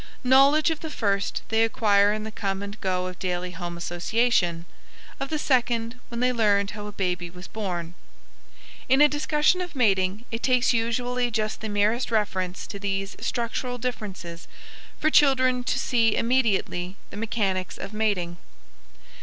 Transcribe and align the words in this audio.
Knowledge 0.23 0.71
of 0.71 0.79
the 0.79 0.89
first 0.89 1.43
they 1.49 1.63
acquired 1.63 2.13
in 2.13 2.23
the 2.23 2.31
come 2.31 2.63
and 2.63 2.81
go 2.81 3.05
of 3.05 3.19
daily 3.19 3.51
home 3.51 3.77
association; 3.77 4.65
of 5.19 5.29
the 5.29 5.37
second, 5.37 5.99
when 6.09 6.19
they 6.21 6.33
learned 6.33 6.71
how 6.71 6.87
a 6.87 6.91
baby 6.91 7.29
was 7.29 7.47
born. 7.47 7.93
In 8.89 8.99
a 8.99 9.07
discussion 9.07 9.61
of 9.61 9.75
mating, 9.75 10.25
it 10.31 10.41
takes 10.41 10.73
usually 10.73 11.29
just 11.29 11.61
the 11.61 11.69
merest 11.69 12.09
reference 12.09 12.65
to 12.65 12.79
these 12.79 13.15
structural 13.19 13.77
differences 13.77 14.47
for 14.99 15.11
children 15.11 15.63
to 15.65 15.77
see 15.77 16.15
immediately 16.15 16.95
the 17.11 17.15
mechanics 17.17 17.77
of 17.77 17.93
mating. 17.93 18.37